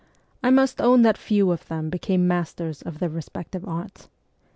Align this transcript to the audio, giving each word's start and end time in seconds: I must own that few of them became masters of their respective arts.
I 0.41 0.49
must 0.49 0.81
own 0.81 1.03
that 1.03 1.15
few 1.15 1.51
of 1.51 1.67
them 1.67 1.91
became 1.91 2.27
masters 2.27 2.81
of 2.81 2.97
their 2.97 3.09
respective 3.09 3.63
arts. 3.67 4.09